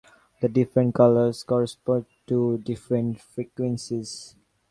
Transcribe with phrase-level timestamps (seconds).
[0.41, 4.35] The different colors correspond to different frequencies.